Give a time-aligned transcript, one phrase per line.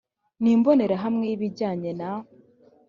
[0.41, 2.09] n imbonerahamwe y ibijyanye na